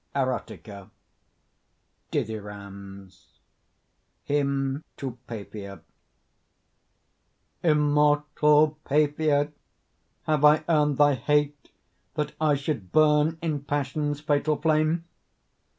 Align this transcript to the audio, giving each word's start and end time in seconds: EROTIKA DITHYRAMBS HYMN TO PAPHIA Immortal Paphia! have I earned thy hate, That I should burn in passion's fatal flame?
EROTIKA 0.15 0.89
DITHYRAMBS 2.09 3.37
HYMN 4.27 4.83
TO 4.97 5.19
PAPHIA 5.27 5.81
Immortal 7.61 8.79
Paphia! 8.83 9.51
have 10.23 10.43
I 10.43 10.63
earned 10.67 10.97
thy 10.97 11.13
hate, 11.13 11.69
That 12.15 12.33
I 12.41 12.55
should 12.55 12.91
burn 12.91 13.37
in 13.43 13.61
passion's 13.63 14.21
fatal 14.21 14.57
flame? 14.59 15.05